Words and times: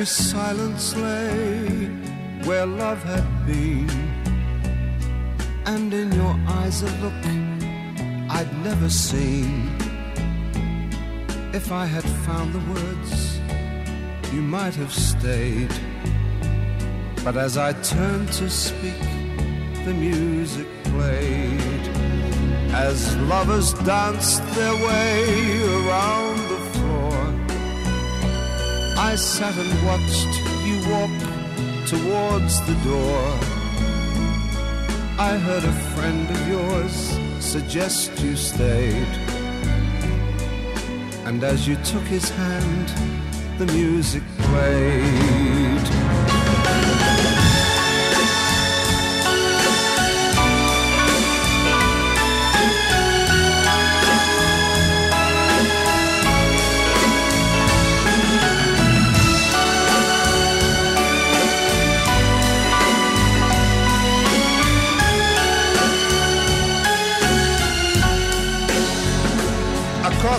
every 0.00 0.06
silence 0.06 0.96
lay 0.96 1.86
where 2.46 2.64
love 2.64 3.02
had 3.02 3.26
been, 3.46 3.90
and 5.66 5.92
in 5.92 6.10
your 6.12 6.34
eyes 6.48 6.80
a 6.82 6.90
look 7.02 7.22
I'd 8.30 8.50
never 8.64 8.88
seen. 8.88 9.68
If 11.52 11.70
I 11.70 11.84
had 11.84 12.04
found 12.26 12.54
the 12.54 12.64
words, 12.72 13.40
you 14.32 14.40
might 14.40 14.74
have 14.76 14.94
stayed. 14.94 15.74
But 17.22 17.36
as 17.36 17.58
I 17.58 17.74
turned 17.82 18.32
to 18.40 18.48
speak, 18.48 19.04
the 19.84 19.92
music 19.92 20.68
played. 20.84 21.84
As 22.72 23.16
lovers 23.34 23.74
danced 23.74 24.46
their 24.54 24.76
way 24.86 25.62
around 25.62 26.39
I 29.02 29.14
sat 29.14 29.56
and 29.56 29.86
watched 29.86 30.34
you 30.68 30.76
walk 30.92 31.18
towards 31.86 32.60
the 32.66 32.74
door. 32.84 33.24
I 35.18 35.38
heard 35.38 35.64
a 35.64 35.72
friend 35.94 36.28
of 36.30 36.48
yours 36.48 37.18
suggest 37.42 38.20
you 38.20 38.36
stayed. 38.36 39.12
And 41.24 41.42
as 41.42 41.66
you 41.66 41.76
took 41.76 42.02
his 42.02 42.28
hand, 42.28 42.88
the 43.58 43.72
music 43.72 44.22
played. 44.36 45.59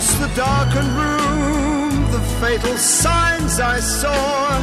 Across 0.02 0.18
the 0.18 0.34
darkened 0.34 0.88
room, 0.96 2.10
the 2.10 2.20
fatal 2.40 2.76
signs 2.76 3.60
I 3.60 3.78
saw. 3.78 4.58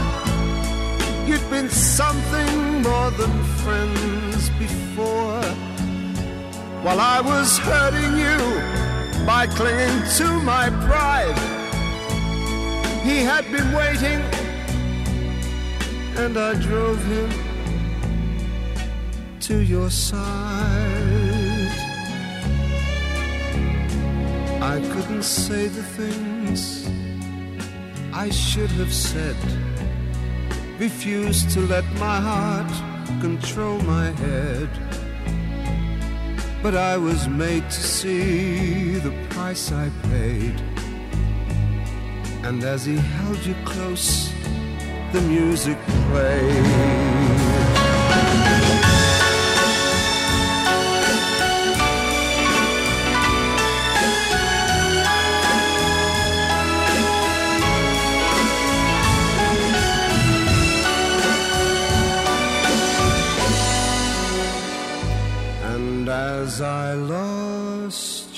You'd 1.26 1.50
been 1.50 1.70
something 1.70 2.82
more 2.82 3.12
than 3.12 3.32
friends 3.64 4.50
before. 4.60 5.42
While 6.84 7.00
I 7.00 7.22
was 7.22 7.58
hurting 7.58 8.18
you 8.26 8.38
by 9.26 9.48
clinging 9.48 10.04
to 10.18 10.28
my 10.44 10.70
pride, 10.88 11.40
he 13.04 13.20
had 13.20 13.46
been 13.50 13.72
waiting, 13.72 14.20
and 16.18 16.38
I 16.38 16.54
drove 16.56 17.02
him 17.06 17.30
to 19.40 19.60
your 19.60 19.90
side. 19.90 21.19
I 24.62 24.82
couldn't 24.92 25.24
say 25.24 25.68
the 25.68 25.82
things 25.82 26.90
I 28.14 28.30
should 28.30 28.70
have 28.72 28.94
said. 28.94 29.38
Refused 30.78 31.52
to 31.52 31.62
let 31.62 31.86
my 31.94 32.20
heart 32.20 32.70
control 33.22 33.80
my 33.80 34.12
head. 34.12 34.70
But 36.62 36.76
I 36.76 36.98
was 36.98 37.30
made 37.30 37.70
to 37.70 37.82
see 37.82 38.96
the 38.96 39.14
price 39.30 39.72
I 39.72 39.90
paid. 40.10 40.60
And 42.44 42.62
as 42.62 42.84
he 42.84 42.98
held 42.98 43.46
you 43.46 43.56
close, 43.64 44.30
the 45.14 45.22
music 45.22 45.78
played. 46.12 47.09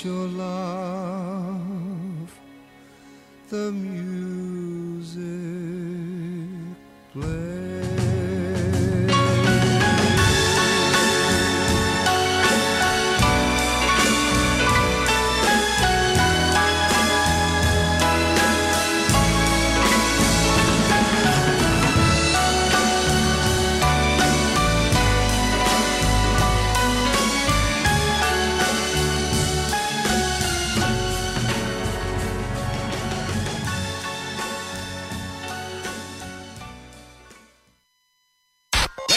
Your 0.04 0.26
love, 0.26 1.60
the 3.50 3.70
music 3.70 4.41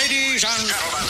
Ladies 0.05 0.43
and 0.43 0.43
gentlemen. 0.43 1.05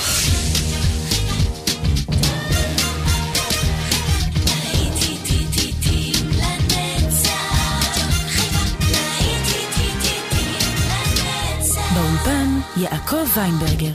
באולפן 11.94 12.60
יעקב 12.78 13.18
ויינברגר. 13.36 13.92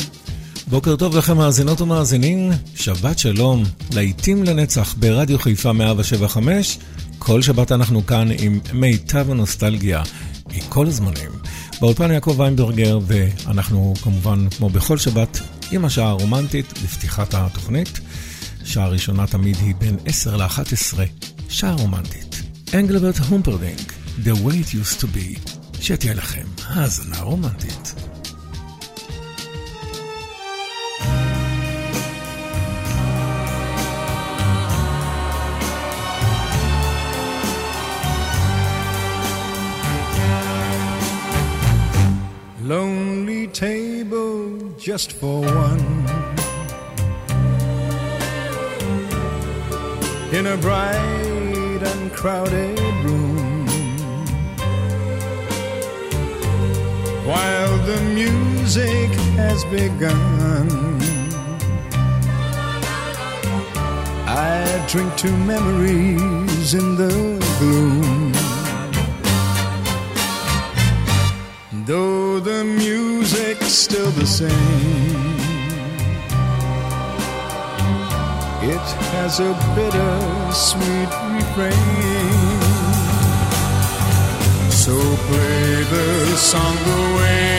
בוקר 0.66 0.96
טוב 0.96 1.16
לכם 1.16 1.36
מאזינות 1.36 1.80
ומאזינים, 1.80 2.50
שבת 2.74 3.18
שלום, 3.18 3.64
להיטים 3.94 4.44
לנצח 4.44 4.94
ברדיו 4.98 5.38
חיפה 5.38 5.72
175. 5.72 6.78
כל 7.18 7.42
שבת 7.42 7.72
אנחנו 7.72 8.06
כאן 8.06 8.28
עם 8.38 8.60
מיטב 8.72 9.30
הנוסטלגיה 9.30 10.02
מכל 10.46 10.86
הזמנים. 10.86 11.39
באולפן 11.80 12.10
יעקב 12.10 12.34
ויינברגר, 12.38 12.98
ואנחנו 13.06 13.94
כמובן, 14.02 14.48
כמו 14.50 14.70
בכל 14.70 14.98
שבת, 14.98 15.40
עם 15.72 15.84
השעה 15.84 16.08
הרומנטית 16.08 16.66
בפתיחת 16.84 17.34
התוכנית. 17.34 18.00
שעה 18.64 18.88
ראשונה 18.88 19.26
תמיד 19.26 19.56
היא 19.56 19.74
בין 19.74 19.96
10 20.06 20.36
ל-11, 20.36 20.98
שעה 21.48 21.72
רומנטית. 21.72 22.42
אנגלברט 22.74 23.18
הומפרדינג, 23.18 23.80
The 24.24 24.34
way 24.44 24.52
it 24.52 24.74
used 24.74 25.00
to 25.00 25.06
be. 25.06 25.54
שתהיה 25.80 26.14
לכם 26.14 26.44
האזנה 26.66 27.20
רומנטית. 27.20 28.09
Lonely 42.70 43.48
table 43.48 44.56
just 44.78 45.10
for 45.10 45.40
one. 45.40 45.86
In 50.32 50.46
a 50.46 50.56
bright 50.56 51.82
and 51.90 52.12
crowded 52.12 52.78
room. 53.04 53.66
While 57.26 57.76
the 57.88 58.00
music 58.14 59.10
has 59.34 59.64
begun. 59.64 60.68
I 64.28 64.86
drink 64.88 65.16
to 65.16 65.30
memories 65.38 66.74
in 66.74 66.94
the 66.94 67.10
gloom. 67.58 68.09
Though 71.90 72.38
the 72.38 72.62
music's 72.62 73.66
still 73.66 74.12
the 74.12 74.24
same, 74.24 74.48
it 78.62 78.86
has 79.10 79.40
a 79.40 79.52
bitter 79.74 80.52
sweet 80.52 81.10
refrain. 81.34 82.60
So 84.70 84.94
play 85.26 85.82
the 85.82 86.36
song 86.36 86.76
the 86.76 87.02
way 87.18 87.58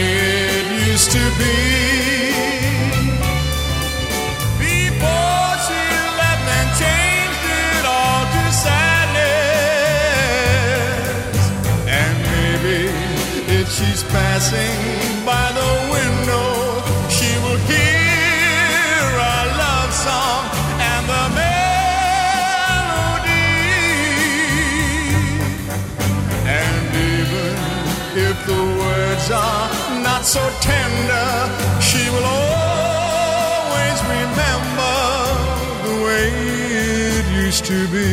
it 0.59 0.87
used 0.87 1.11
to 1.11 1.23
be. 1.37 2.10
passing 14.41 15.21
by 15.23 15.51
the 15.53 15.71
window, 15.93 16.49
she 17.09 17.29
will 17.43 17.61
hear 17.69 19.05
our 19.29 19.45
love 19.61 19.91
song 19.93 20.43
and 20.89 21.03
the 21.13 21.25
melody. 21.37 21.61
And 26.59 26.83
even 27.11 27.53
if 28.27 28.35
the 28.47 28.63
words 28.81 29.27
are 29.31 29.69
not 30.01 30.25
so 30.25 30.41
tender, 30.61 31.29
she 31.79 32.09
will 32.09 32.25
always 32.25 33.97
remember 34.17 34.97
the 35.85 35.95
way 36.05 36.27
it 37.19 37.25
used 37.45 37.65
to 37.65 37.79
be. 37.89 38.09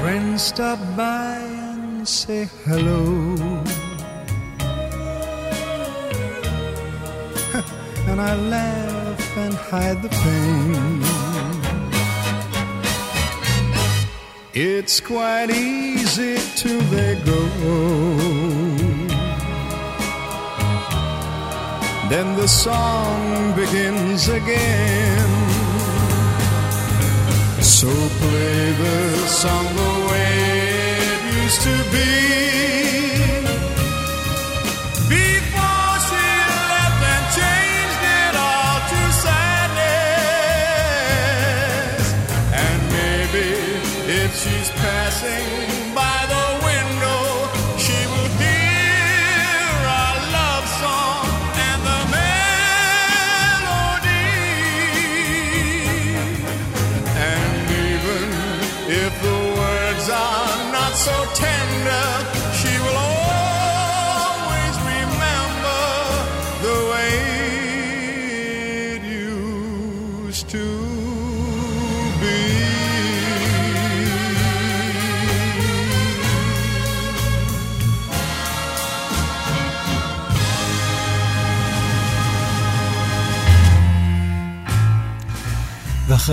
Friends 0.00 0.42
stop 0.42 0.78
by 0.96 1.53
say 2.26 2.48
hello. 2.64 3.02
and 8.08 8.18
I 8.18 8.34
laugh 8.34 9.36
and 9.36 9.54
hide 9.54 10.00
the 10.00 10.08
pain. 10.24 11.02
It's 14.54 15.00
quite 15.00 15.50
easy 15.50 16.36
till 16.60 16.80
they 16.94 17.14
go. 17.32 17.40
Then 22.08 22.36
the 22.36 22.48
song 22.48 23.54
begins 23.54 24.28
again. 24.28 25.30
So 27.60 27.90
play 28.20 28.72
the 28.84 28.98
song 29.42 29.66
the 29.76 29.92
way 30.08 30.33
it 30.33 30.33
used 31.54 31.62
to 31.62 31.76
be. 31.92 32.10
Before 35.08 35.98
she 36.08 36.26
left 36.70 37.02
and 37.12 37.24
changed 37.38 38.02
it 38.22 38.34
all 38.36 38.78
to 38.90 39.00
sadness. 39.24 39.94
And 42.64 42.80
maybe 42.98 43.48
if 44.22 44.30
she's 44.36 44.70
passing 44.70 45.73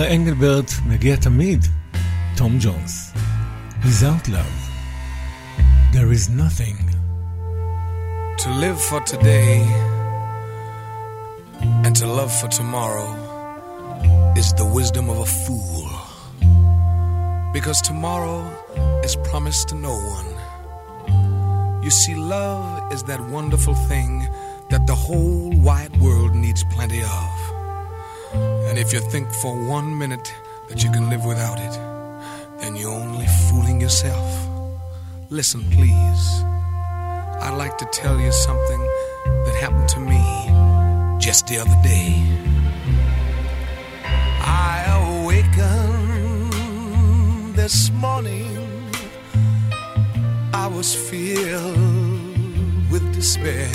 ואחרי 0.01 0.15
אנגלברט 0.15 0.71
מגיע 0.85 1.15
תמיד 1.15 1.65
תום 2.35 2.57
ג'ונס. 2.59 3.13
Without 3.83 4.27
love, 4.27 4.59
there 5.93 6.11
is 6.11 6.29
nothing. 6.29 6.79
To 8.43 8.49
live 8.63 8.79
for 8.89 8.99
today 9.13 9.55
and 11.85 11.93
to 12.01 12.07
love 12.19 12.31
for 12.39 12.49
tomorrow 12.59 13.09
is 14.41 14.47
the 14.61 14.67
wisdom 14.79 15.05
of 15.13 15.17
a 15.27 15.29
fool. 15.43 15.87
Because 17.53 17.79
tomorrow 17.89 18.39
is 19.07 19.15
promised 19.29 19.63
to 19.69 19.75
no 19.89 19.95
one. 20.17 20.31
You 21.83 21.91
see, 22.01 22.15
love 22.15 22.65
is 22.95 23.01
that 23.09 23.19
wonderful 23.35 23.75
thing 23.91 24.13
that 24.71 24.83
the 24.87 24.97
whole 25.05 25.51
wide 25.67 25.95
world 26.05 26.33
needs 26.45 26.61
plenty 26.75 27.03
of. 27.21 27.40
And 28.34 28.78
if 28.78 28.92
you 28.92 29.00
think 29.00 29.30
for 29.32 29.54
one 29.54 29.96
minute 29.98 30.32
that 30.68 30.82
you 30.82 30.90
can 30.90 31.10
live 31.10 31.24
without 31.24 31.58
it, 31.58 31.78
then 32.60 32.76
you're 32.76 32.92
only 32.92 33.26
fooling 33.48 33.80
yourself. 33.80 34.48
Listen, 35.30 35.62
please. 35.70 36.42
I'd 37.42 37.56
like 37.56 37.76
to 37.78 37.86
tell 37.86 38.20
you 38.20 38.30
something 38.30 38.80
that 39.44 39.54
happened 39.60 39.88
to 39.90 40.00
me 40.00 40.22
just 41.18 41.46
the 41.48 41.58
other 41.58 41.76
day. 41.82 42.22
I 44.04 44.84
awakened 45.22 46.52
this 47.54 47.90
morning. 47.90 48.90
I 50.54 50.66
was 50.68 50.94
filled 50.94 52.90
with 52.92 53.12
despair. 53.12 53.68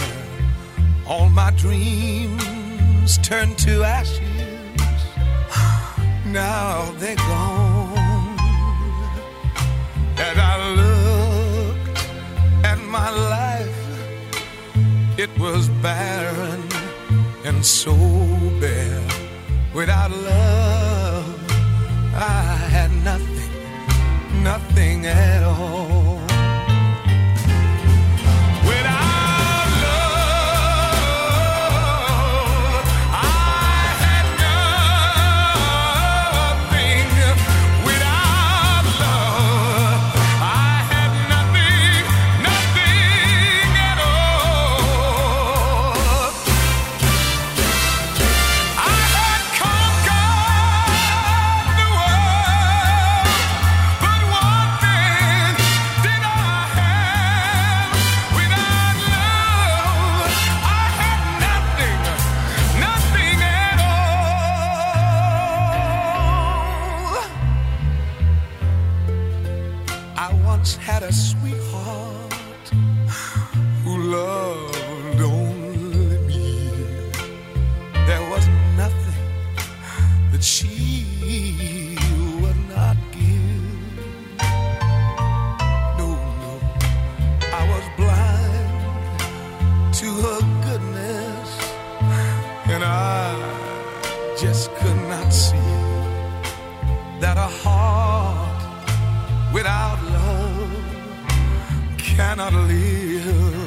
All 1.06 1.30
my 1.30 1.52
dreams 1.52 3.18
turned 3.20 3.58
to 3.60 3.84
ashes. 3.84 4.37
Barren 15.88 16.62
and 17.48 17.60
so 17.66 17.96
bare. 18.62 19.08
Without 19.74 20.12
love, 20.12 21.30
I 22.14 22.42
had 22.76 22.92
nothing, 23.10 23.54
nothing 24.50 25.06
at 25.06 25.44
all. 25.44 25.87
Cannot 102.18 102.52
live. 102.52 103.67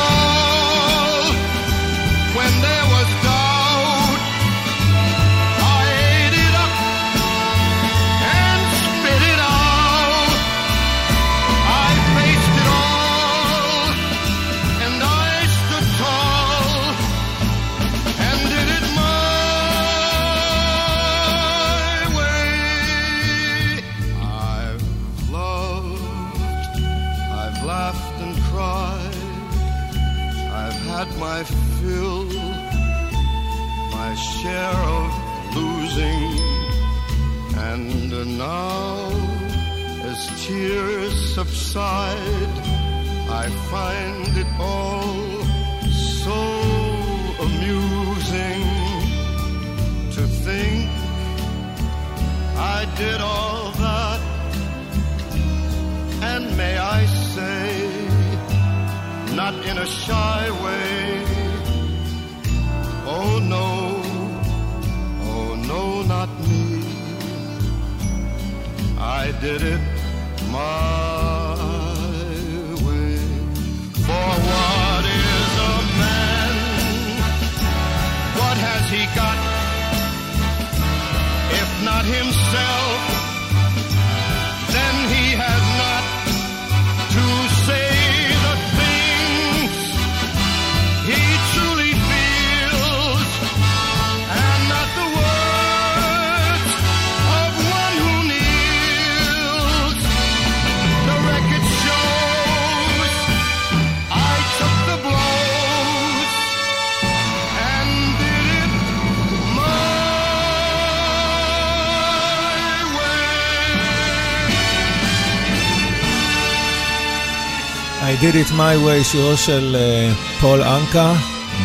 I 118.11 118.15
did 118.15 118.35
it 118.35 118.51
my 118.51 118.75
way, 118.85 119.03
שירו 119.03 119.37
של 119.37 119.75
אה, 119.75 120.13
פול 120.41 120.61
אנקה, 120.61 121.13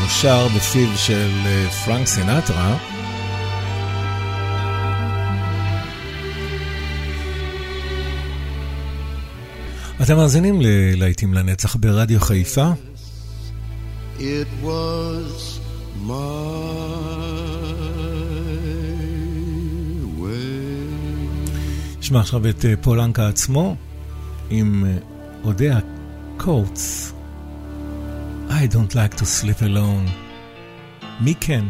מושר 0.03 0.49
בפיו 0.57 0.89
של 0.97 1.31
אה, 1.47 1.71
פרנק 1.71 2.07
סינטרה. 2.07 2.79
אתם 10.03 10.17
מאזינים 10.17 10.61
ללהיטים 10.61 11.35
לנצח 11.35 11.77
ברדיו 11.77 12.21
חיפה. 12.21 12.71
It 14.19 14.65
was 14.65 15.59
my 16.07 16.11
way. 20.19 20.57
נשמע 21.99 22.21
עכשיו 22.21 22.49
את 22.49 22.65
אה, 22.65 22.75
פול 22.83 23.01
אנקה 23.01 23.29
עצמו 23.29 23.77
עם 24.51 24.85
אה, 24.85 24.99
אודיה 26.46 26.46
קורץ. 26.46 27.14
I 28.50 28.68
don't 28.74 28.94
like 28.94 29.16
to 29.16 29.24
sleep 29.24 29.62
alone. 29.62 30.10
מי 31.20 31.36
כן? 31.40 31.66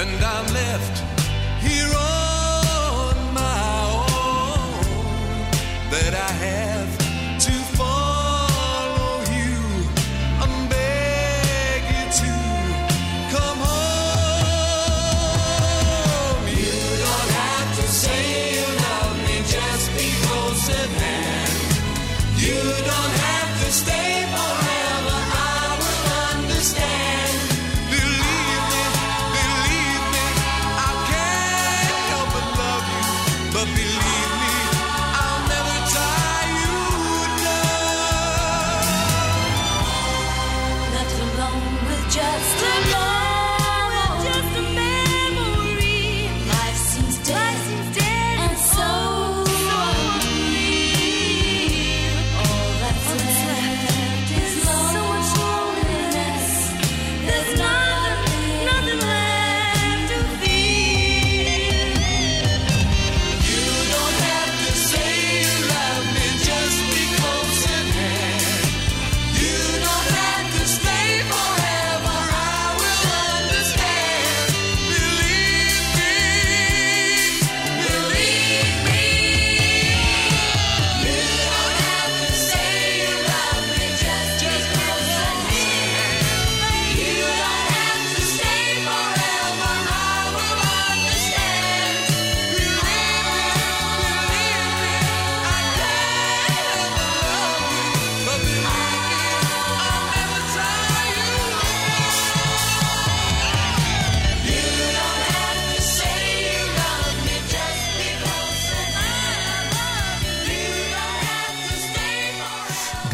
and 0.00 0.24
I'm 0.24 0.46
left 0.54 0.98
here 1.60 1.92
on 1.96 2.17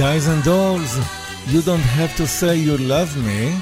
Guys 0.07 0.27
and 0.27 0.45
Dolls, 0.45 0.93
You 1.47 1.63
Don't 1.63 1.89
Have 1.99 2.15
to 2.17 2.27
Say 2.27 2.57
You 2.57 2.77
Love 2.77 3.17
Me, 3.17 3.53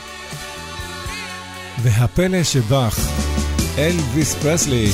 והפלא 1.82 2.42
שבך, 2.42 2.98
אלוויס 3.78 4.34
פרסלי, 4.34 4.90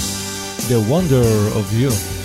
The 0.68 0.90
Wonder 0.90 1.56
of 1.56 1.72
You. 1.72 2.17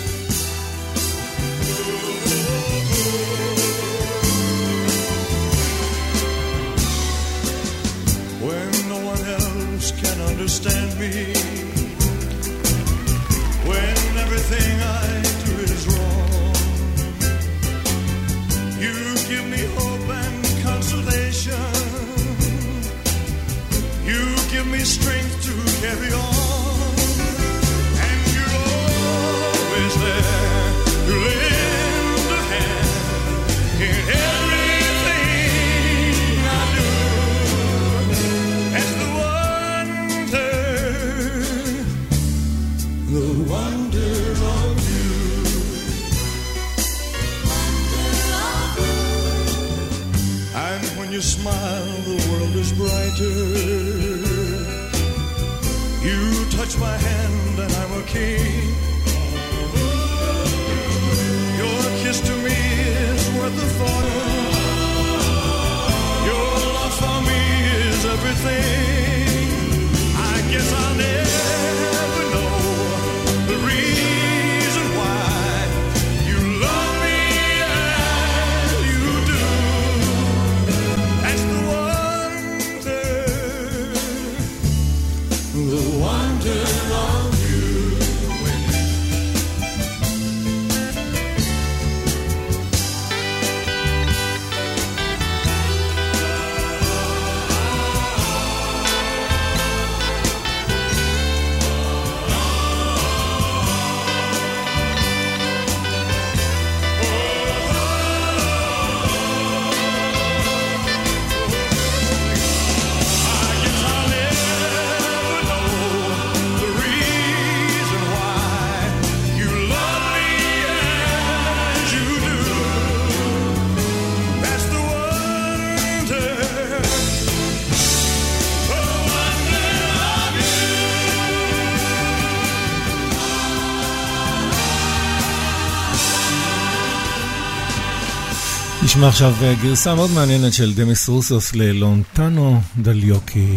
נשמע 139.04 139.08
עכשיו 139.08 139.34
גרסה 139.62 139.94
מאוד 139.94 140.10
מעניינת 140.10 140.52
של 140.52 140.74
דמיס 140.74 141.08
רוסוס 141.08 141.54
ללונטנו 141.54 142.60
דליוקי. 142.76 143.56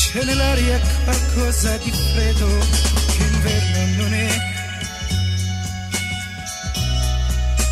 C'è 0.00 0.22
nell'aria 0.28 0.78
qualcosa 1.04 1.72
di 1.84 1.92
freddo 2.10 2.50
che 3.12 3.22
inverno 3.32 3.82
non 3.98 4.12
è. 4.28 4.30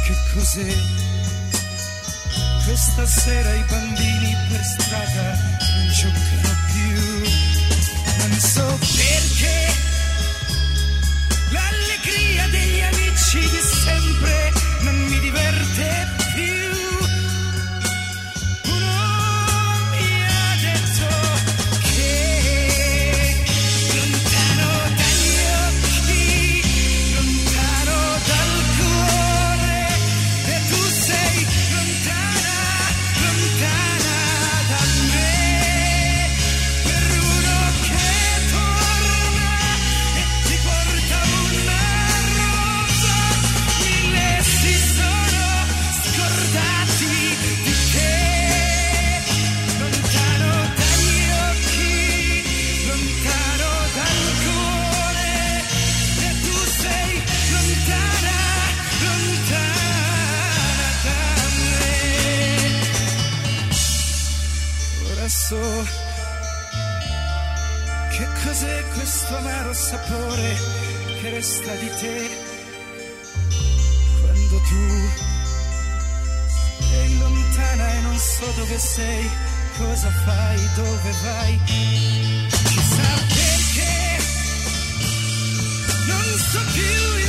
Che 0.05 0.15
cos'è? 0.33 0.73
Questa 2.65 3.05
sera 3.23 3.53
i 3.63 3.65
bambini 3.71 4.33
per 4.49 4.63
strada 4.73 5.27
non 5.75 5.87
giocano 5.99 6.53
più 6.71 7.28
senso 8.39 8.79
perché 8.79 9.67
l'allegria 11.51 12.47
degli 12.49 12.81
amici 12.81 13.41
di 13.41 13.61
sé 13.61 13.78
sapore 69.89 70.55
che 71.19 71.31
resta 71.31 71.73
di 71.77 71.91
te 72.01 72.29
quando 74.21 74.61
tu 74.69 74.85
sei 76.91 77.19
lontana 77.19 77.95
e 77.95 78.01
non 78.01 78.19
so 78.19 78.45
dove 78.57 78.79
sei, 78.79 79.31
cosa 79.79 80.11
fai, 80.27 80.59
dove 80.75 81.11
vai. 81.23 81.61
Chissà 81.65 83.13
perché 83.35 84.19
non 86.07 86.39
so 86.51 86.61
più 86.75 87.19
io. 87.21 87.28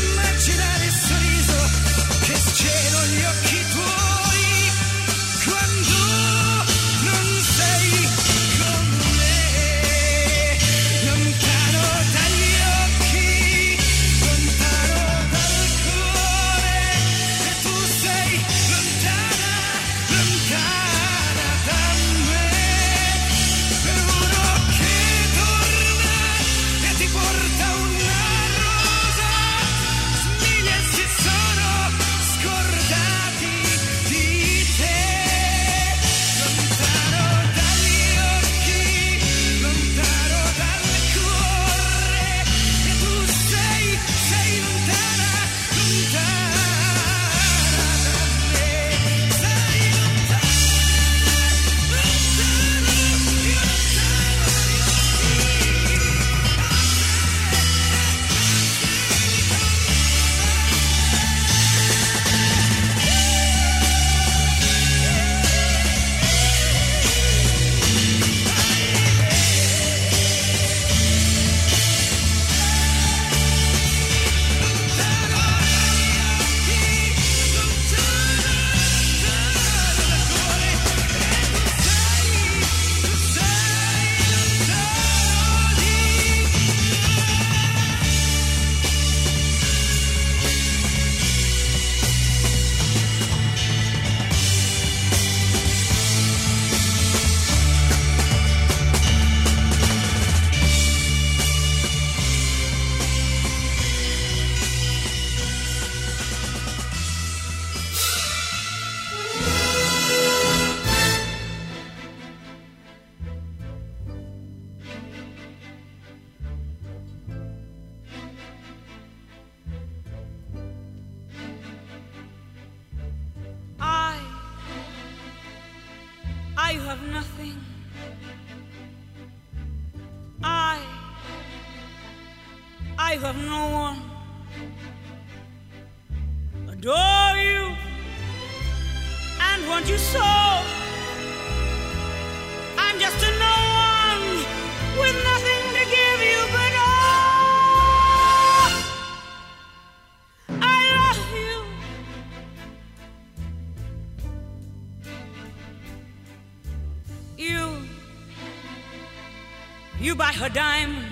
by 160.29 160.35
her 160.35 160.49
dime. 160.49 161.08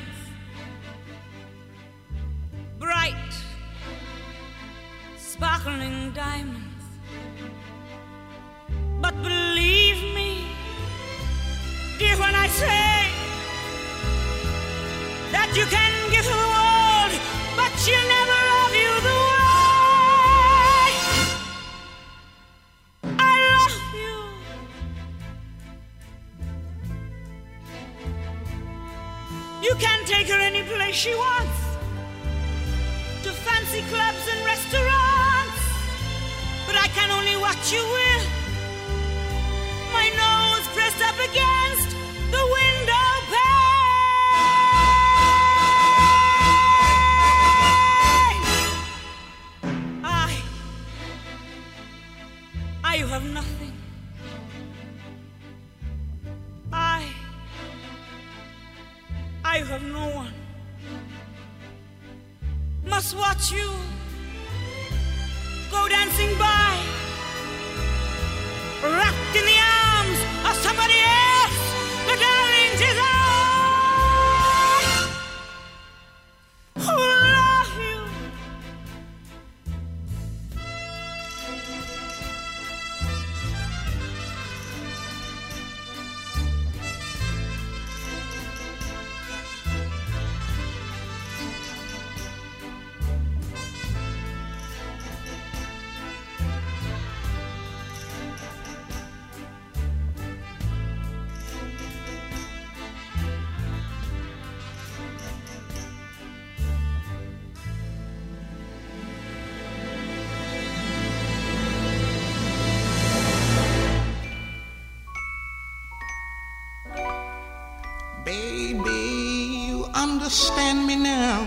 Me 120.88 120.96
now. 120.96 121.40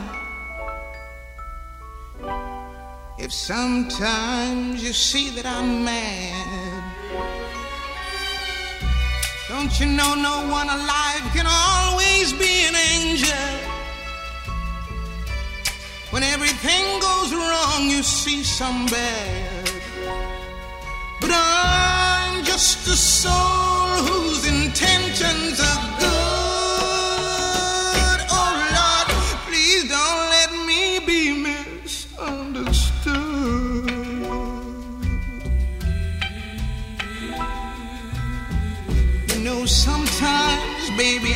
If 3.18 3.32
sometimes 3.32 4.84
you 4.84 4.92
see 4.92 5.30
that 5.30 5.46
I'm 5.46 5.82
mad, 5.82 6.84
don't 9.48 9.72
you 9.80 9.86
know 9.86 10.14
no 10.14 10.36
one 10.58 10.68
alive 10.68 11.24
can 11.32 11.46
always 11.48 12.34
be 12.34 12.52
an 12.68 12.76
angel? 12.92 13.46
When 16.10 16.22
everything 16.22 16.84
goes 17.00 17.32
wrong, 17.32 17.88
you 17.88 18.02
see 18.02 18.42
some 18.42 18.84
bad. 18.86 19.70
But 21.22 21.30
I'm 21.32 22.44
just 22.44 22.86
a 22.88 22.96
soul 22.96 24.04
whose 24.08 24.46
intentions 24.46 25.60
are 25.60 25.98
good. 25.98 26.09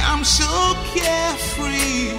I'm 0.07 0.23
so 0.23 0.75
carefree 0.95 2.13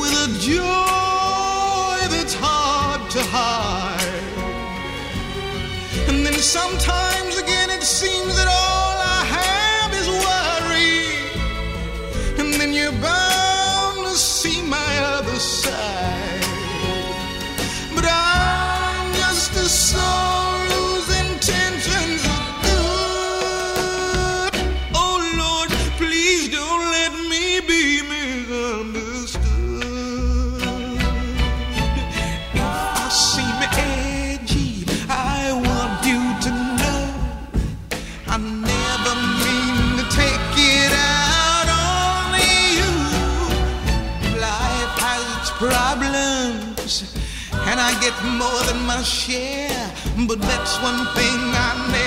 with 0.00 0.14
a 0.26 0.28
joy 0.40 1.98
that's 2.14 2.34
hard 2.34 3.10
to 3.12 3.22
hide. 3.22 4.22
And 6.08 6.26
then 6.26 6.34
sometimes 6.34 7.38
again 7.38 7.70
it 7.70 7.82
seems 7.82 8.36
that 8.36 8.48
all 8.48 8.96
I 9.16 9.20
have 9.38 9.90
is 10.00 10.08
worry. 10.26 11.04
And 12.40 12.60
then 12.60 12.72
you're 12.72 12.98
my 48.96 49.02
share. 49.02 49.90
But 50.28 50.40
that's 50.40 50.74
one 50.82 51.06
thing 51.16 51.40
I 51.66 51.88
never 51.92 52.01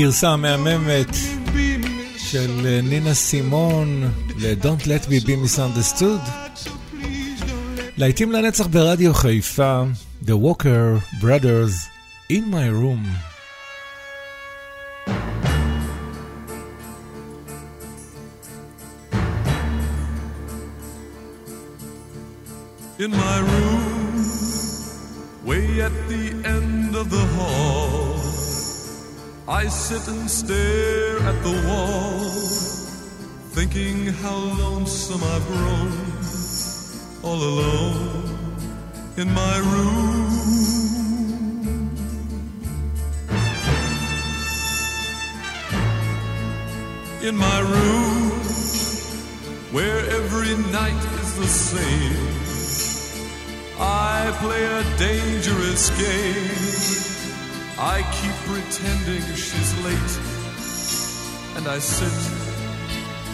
הגרסה 0.00 0.28
המהממת 0.28 1.16
של 2.16 2.66
אה, 2.66 2.80
נינה 2.82 3.14
סימון 3.14 4.10
ל-Don't 4.36 4.84
Let 4.84 5.06
Me 5.06 5.26
Be 5.26 5.28
Misunderstood. 5.28 6.50
להיטים 7.96 8.32
לנצח 8.32 8.66
ברדיו 8.66 9.14
חיפה, 9.14 9.82
The 10.24 10.28
Walker 10.28 11.20
Brothers, 11.22 11.88
In 12.32 12.44
My 12.52 12.70
Room. 12.70 13.30
in 23.04 23.10
my 23.12 23.38
room, 23.38 23.49
I 29.60 29.68
sit 29.68 30.08
and 30.08 30.30
stare 30.30 31.18
at 31.18 31.42
the 31.42 31.52
wall, 31.68 32.30
thinking 33.52 34.06
how 34.06 34.34
lonesome 34.34 35.22
I've 35.22 35.46
grown, 35.48 35.92
all 37.22 37.42
alone 37.52 38.56
in 39.18 39.30
my 39.34 39.58
room. 39.58 40.30
In 47.20 47.36
my 47.36 47.60
room, 47.60 48.30
where 49.74 50.00
every 50.18 50.56
night 50.72 51.04
is 51.20 51.36
the 51.36 51.46
same. 51.46 52.16
I 53.78 54.34
play 54.40 54.64
a 54.64 54.82
dangerous 54.96 55.90
game. 56.00 57.09
I 57.82 58.02
keep 58.12 58.34
pretending 58.44 59.22
she's 59.34 59.72
late. 59.82 60.12
And 61.56 61.66
I 61.66 61.78
sit 61.78 62.12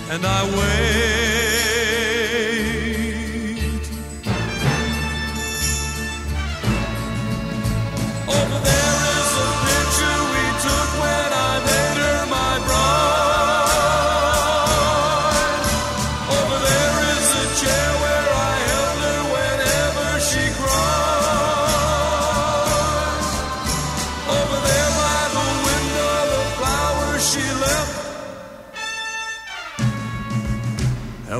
and 0.09 0.25
I 0.25 0.45
wait. 0.57 2.16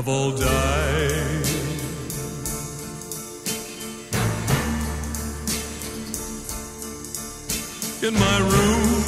All 0.07 0.31
died. 0.31 1.45
In 8.03 8.13
my 8.13 8.37
room, 8.53 9.03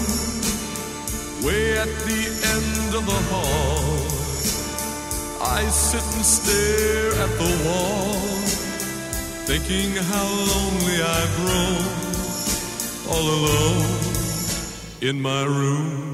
way 1.45 1.77
at 1.77 1.91
the 2.09 2.21
end 2.53 2.95
of 2.95 3.05
the 3.05 3.21
hall, 3.31 3.79
I 5.41 5.63
sit 5.69 6.03
and 6.15 6.25
stare 6.25 7.11
at 7.23 7.31
the 7.37 7.51
wall, 7.65 8.15
thinking 9.45 9.95
how 10.11 10.27
lonely 10.51 10.97
I've 11.01 11.35
grown, 11.41 11.83
all 13.09 13.25
alone 13.37 13.99
in 15.01 15.21
my 15.21 15.43
room. 15.43 16.08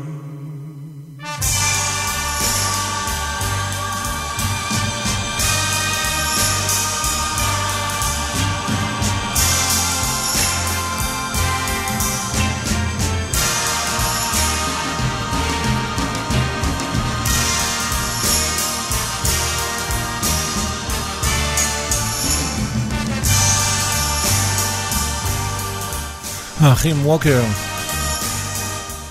האחים 26.60 27.06
ווקר. 27.06 27.42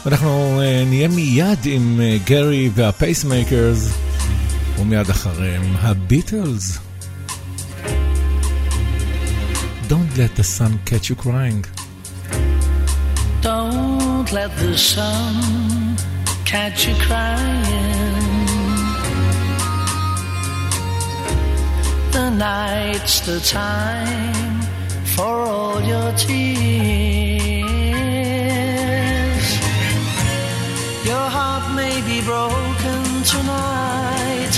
אנחנו 0.06 0.62
uh, 0.62 0.86
נהיה 0.90 1.08
מיד 1.08 1.60
עם 1.66 2.00
uh, 2.00 2.28
גרי 2.28 2.70
והפייסמייקרס, 2.74 3.90
ומיד 4.80 5.10
אחריהם 5.10 5.76
הביטלס. 5.82 6.80
Don't 9.90 10.18
let 10.18 10.36
the 10.36 10.44
sun 10.44 10.80
catch 10.86 11.10
you 11.10 11.16
crying. 11.16 11.66
Don't 13.42 14.32
let 14.32 14.52
the 14.64 14.78
sun 14.78 15.96
catch 16.46 16.80
you 16.88 16.96
crying. 17.08 18.46
The 22.12 22.30
night's 22.30 23.16
the 23.22 23.40
time 23.40 24.62
for 25.16 25.36
all 25.52 25.82
your 25.82 26.12
tears. 26.14 27.33
Broken 32.25 33.23
tonight, 33.23 34.55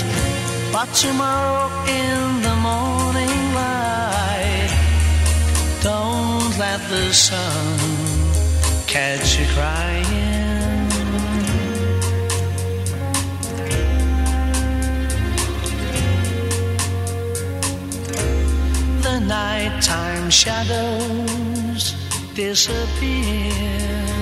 but 0.71 0.87
tomorrow 0.93 1.69
in 1.85 2.41
the 2.41 2.55
morning 2.67 3.53
light, 3.53 4.71
don't 5.83 6.57
let 6.57 6.79
the 6.89 7.13
sun 7.13 7.77
catch 8.87 9.37
you 9.37 9.45
crying. 9.47 10.87
The 19.01 19.19
nighttime 19.19 20.29
shadows 20.29 21.95
disappear. 22.33 24.16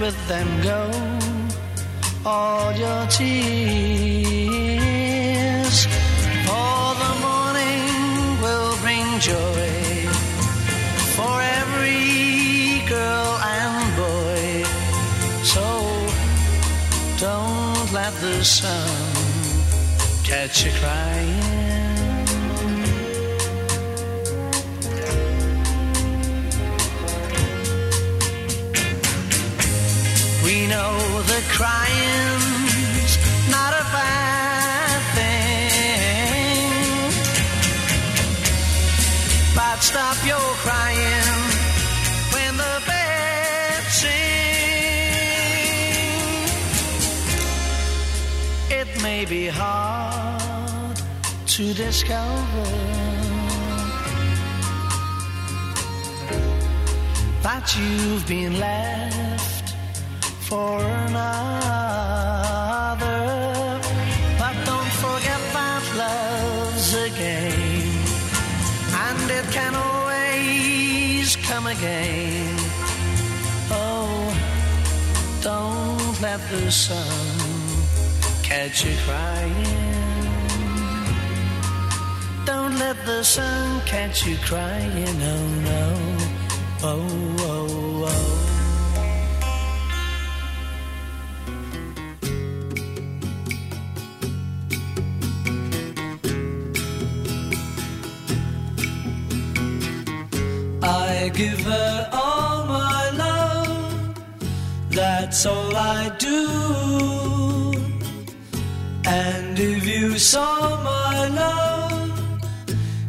With 0.00 0.28
them 0.28 0.48
go 0.62 0.90
all 2.24 2.72
your 2.72 3.06
tears. 3.06 4.26
For 6.46 6.94
the 7.02 7.12
morning 7.26 8.40
will 8.42 8.76
bring 8.84 9.06
joy 9.18 9.70
for 11.16 11.40
every 11.58 12.82
girl 12.88 13.38
and 13.58 13.96
boy. 13.96 14.64
So 15.42 15.64
don't 17.18 17.92
let 17.92 18.12
the 18.20 18.44
sun 18.44 18.88
catch 20.24 20.64
you 20.64 20.72
crying. 20.80 21.67
Know 30.68 31.22
the 31.32 31.40
crying's 31.56 33.12
not 33.50 33.72
a 33.72 33.84
bad 33.96 35.00
thing. 35.16 36.68
But 39.56 39.78
stop 39.80 40.16
your 40.26 40.48
crying 40.64 41.36
when 42.34 42.52
the 42.62 42.82
birds 42.88 43.94
sing. 44.00 44.68
It 48.80 48.88
may 49.02 49.24
be 49.24 49.46
hard 49.48 50.96
to 51.46 51.74
discover 51.74 52.68
that 57.42 57.64
you've 57.78 58.26
been 58.28 58.60
left 58.60 59.57
for 60.48 60.80
another. 60.80 61.28
But 64.40 64.56
don't 64.64 64.92
forget 65.04 65.40
that 65.52 65.82
love's 66.02 66.94
a 66.94 67.10
game, 67.10 68.00
and 69.06 69.30
it 69.38 69.46
can 69.52 69.74
always 69.74 71.36
come 71.48 71.66
again. 71.66 72.56
Oh, 73.70 74.32
don't 75.42 76.20
let 76.22 76.40
the 76.48 76.70
sun 76.70 77.28
catch 78.42 78.86
you 78.86 78.94
crying. 79.04 79.94
Don't 82.46 82.78
let 82.78 82.96
the 83.04 83.22
sun 83.22 83.82
catch 83.84 84.26
you 84.26 84.38
crying. 84.38 85.20
Oh 85.34 85.46
no. 85.70 85.84
Oh, 86.80 87.06
oh, 87.40 88.08
oh. 88.08 88.37
I 101.20 101.30
give 101.30 101.60
her 101.62 102.08
all 102.12 102.64
my 102.66 103.10
love, 103.10 104.14
that's 104.88 105.44
all 105.46 105.74
I 105.74 106.10
do. 106.16 106.48
And 109.04 109.58
if 109.58 109.84
you 109.84 110.16
saw 110.16 110.80
my 110.84 111.26
love, 111.42 112.40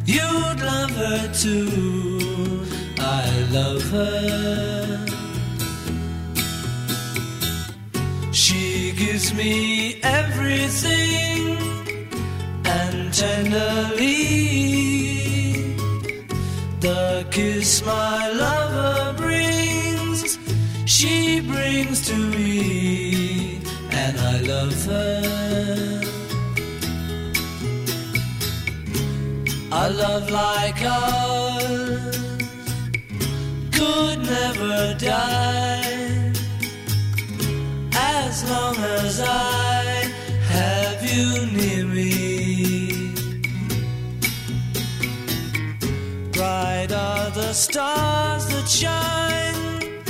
you'd 0.06 0.60
love 0.70 0.90
her 0.90 1.32
too. 1.32 2.66
I 2.98 3.26
love 3.52 3.82
her. 3.90 5.06
She 8.32 8.92
gives 8.96 9.32
me 9.32 10.00
everything 10.02 11.58
and 12.64 13.14
tenderly 13.14 14.50
the 16.80 17.26
kiss 17.30 17.84
my 17.84 18.30
lover 18.30 19.14
brings, 19.16 20.38
she 20.86 21.40
brings 21.40 22.06
to 22.08 22.14
me, 22.16 23.60
and 23.90 24.18
I 24.18 24.40
love 24.40 24.84
her. 24.86 26.00
A 29.72 29.90
love 29.90 30.30
like 30.30 30.82
ours 30.82 32.18
could 33.70 34.18
never 34.18 34.94
die 34.98 36.32
as 37.94 38.50
long 38.50 38.76
as 38.76 39.20
I 39.20 40.10
have 40.48 41.00
you 41.12 41.46
near 41.56 41.86
me. 41.86 41.99
Stars 47.60 48.46
that 48.48 48.66
shine, 48.66 50.02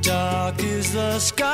dark 0.00 0.58
is 0.62 0.94
the 0.94 1.18
sky. 1.18 1.52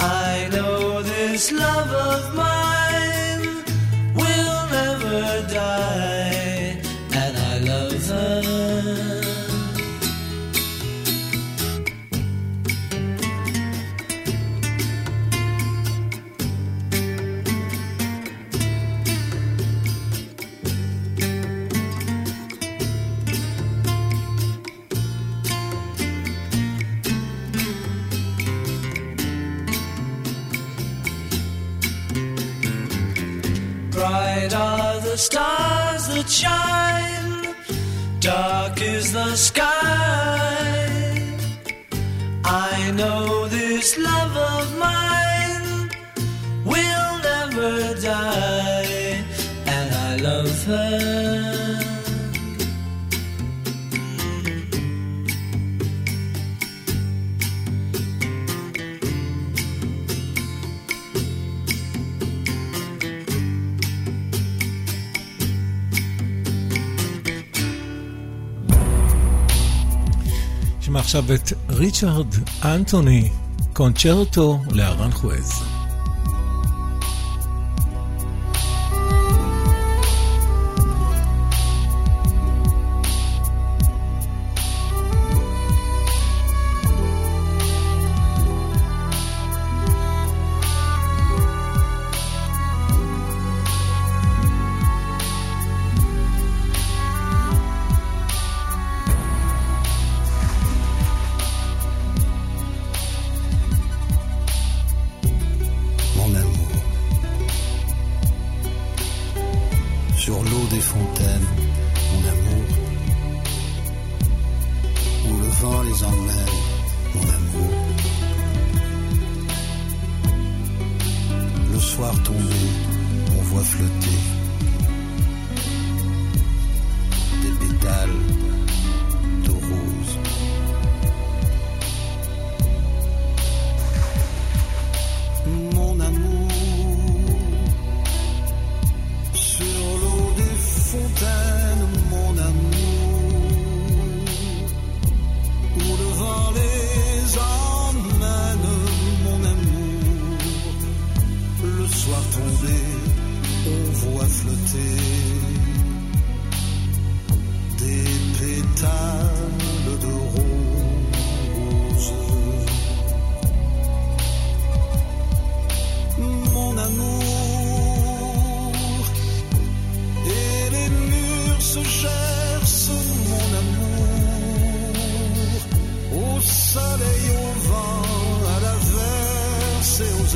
I 0.00 0.48
know 0.50 1.00
this 1.02 1.52
love 1.52 1.92
of 1.92 2.33
stars 35.16 36.08
that 36.08 36.28
shine, 36.28 37.54
dark 38.20 38.80
is 38.82 39.12
the 39.12 39.36
sky. 39.36 39.70
I 42.44 42.90
know 42.92 43.46
this 43.48 43.96
love 43.98 44.36
of 44.36 44.78
mine 44.78 45.90
will 46.64 47.18
never 47.30 47.94
die, 48.00 49.24
and 49.66 49.94
I 49.94 50.16
love 50.16 50.64
her. 50.64 51.53
עכשיו 71.04 71.24
את 71.34 71.52
ריצ'רד 71.70 72.26
אנטוני, 72.64 73.28
קונצ'רטו 73.72 74.58
לארנחואז. 74.70 75.73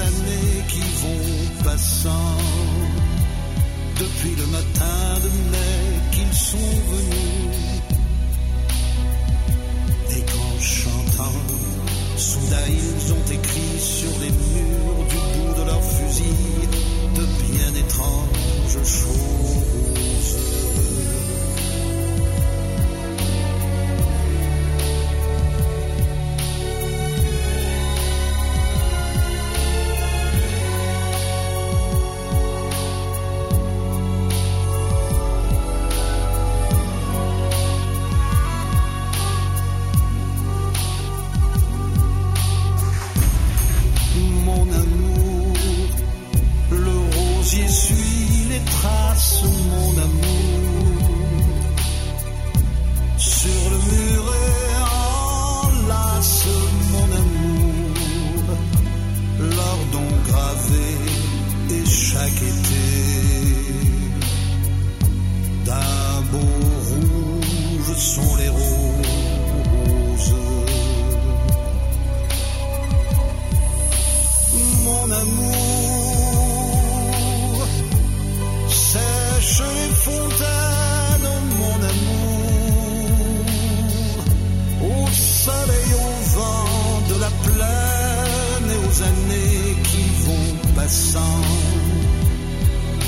Années 0.08 0.64
qui 0.68 0.80
vont 1.02 1.64
passant. 1.64 2.38
Depuis 4.00 4.34
le 4.36 4.46
matin 4.46 5.00
de 5.24 5.30
mai 5.52 5.82
qu'ils 6.12 6.36
sont 6.50 6.72
venus. 6.92 7.82
Et 10.16 10.22
qu'en 10.30 10.54
chantant, 10.60 11.38
soudain 12.16 12.68
ils 12.68 13.12
ont 13.12 13.26
écrit 13.38 13.80
sur 13.80 14.12
les 14.22 14.32
murs 14.42 15.04
du 15.10 15.16
bout 15.16 15.60
de 15.60 15.66
leur 15.66 15.82
fusil 15.82 16.38
de 17.16 17.24
bien 17.46 17.74
étranges 17.82 18.84
choses. 18.84 19.37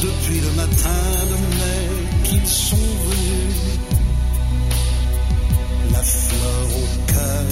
Depuis 0.03 0.40
le 0.40 0.51
matin 0.53 1.03
de 1.30 1.36
mai 1.59 2.24
qu'ils 2.24 2.46
sont 2.48 2.76
venus. 2.76 3.57
La 5.92 6.03
fleur 6.03 6.66
au 6.82 7.12
cœur, 7.12 7.46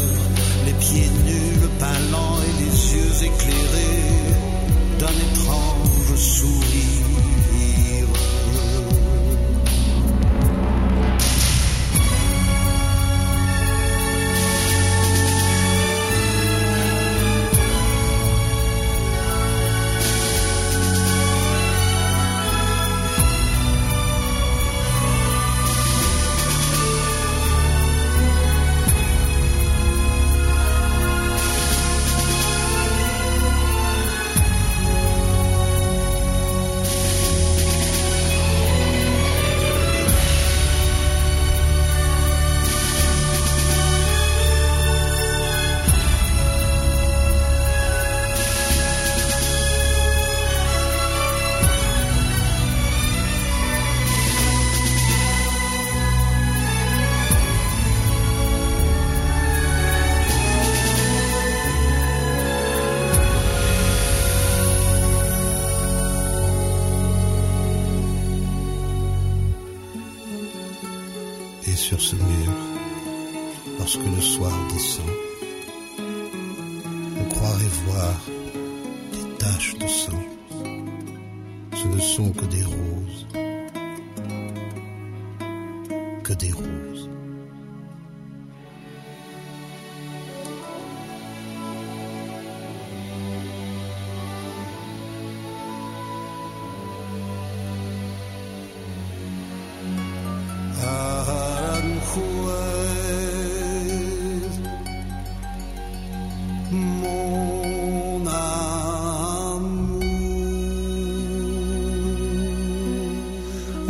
les 0.65 0.73
pieds 0.73 1.11
nus, 1.27 1.61
le 1.61 1.69
pain 1.79 1.99
lent 2.11 2.39
et 2.41 2.63
les 2.63 2.95
yeux 2.95 3.27
éclairés 3.27 4.35
d'un 4.99 5.17
étrange 5.29 6.17
sourire. 6.17 7.08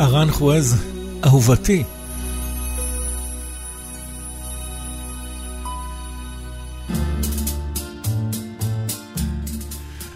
ארן 0.09 0.31
חואז, 0.31 0.83
אהובתי. 1.25 1.83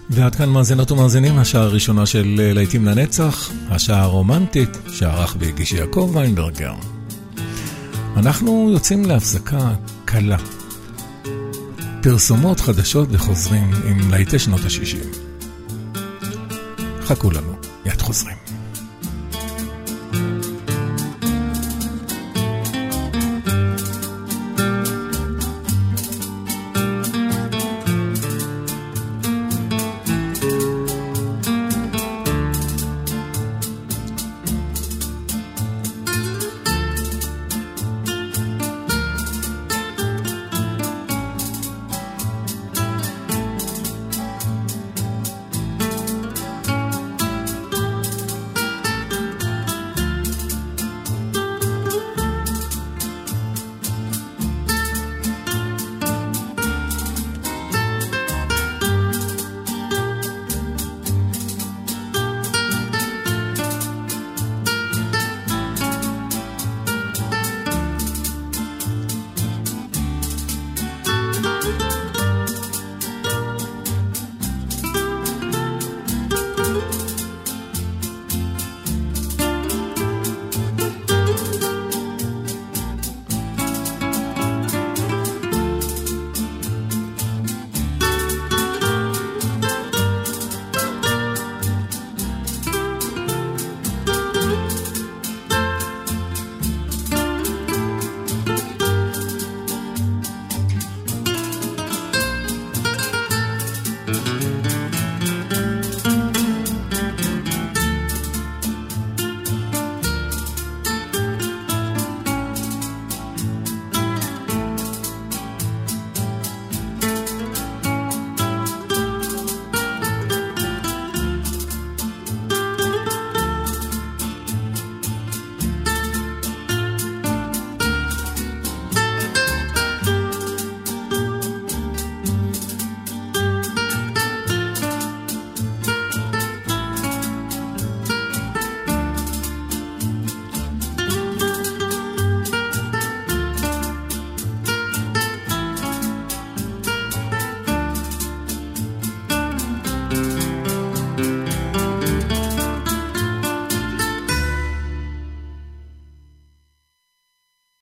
ועד 0.10 0.36
כאן 0.36 0.50
מאזינות 0.50 0.91
ומאזינים, 0.91 1.38
השעה 1.39 1.62
הראשונה 1.62 2.06
של 2.06 2.36
אה, 2.39 2.54
להיטים 2.54 2.86
לנצח, 2.86 3.52
השעה 3.70 4.02
הרומנטית, 4.02 4.70
שערך 4.88 5.36
והגיש 5.39 5.72
יעקב 5.72 6.12
ויינברגר. 6.14 6.74
אנחנו 8.18 8.70
יוצאים 8.74 9.06
להפסקה 9.06 9.74
קלה. 10.06 10.38
פרסומות 12.04 12.60
חדשות 12.60 13.10
וחוזרים 13.12 13.72
עם 13.86 14.12
להיטי 14.12 14.39
שנות 14.39 14.62
ה-60. 14.62 15.18
חכו 17.06 17.32
לנו, 17.32 17.56
מיד 17.86 18.02
חוזרים. 18.02 18.43